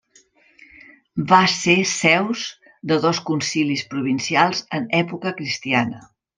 Va 1.31 1.41
ser 1.55 1.75
seus 1.91 2.47
de 2.93 2.99
dos 3.05 3.21
concilis 3.29 3.87
provincials 3.95 4.67
en 4.81 4.93
època 5.05 5.39
cristiana. 5.43 6.05